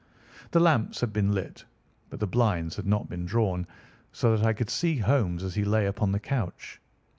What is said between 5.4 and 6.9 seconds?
as he lay upon the couch.